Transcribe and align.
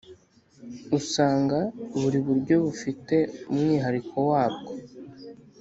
usanga 0.99 1.57
buri 1.99 2.19
buryo 2.27 2.55
bufite 2.65 3.15
umwihariko 3.51 4.17
wabwo 4.29 4.71